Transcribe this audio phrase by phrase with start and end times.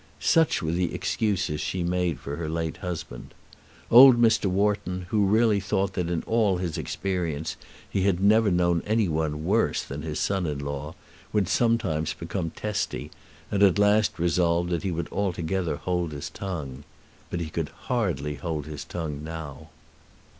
[0.19, 3.35] Such were the excuses she made for her late husband.
[3.91, 4.47] Old Mr.
[4.47, 7.55] Wharton, who really thought that in all his experience
[7.87, 10.95] he had never known any one worse than his son in law,
[11.31, 13.11] would sometimes become testy,
[13.51, 16.83] and at last resolved that he would altogether hold his tongue.
[17.29, 19.69] But he could hardly hold his tongue now.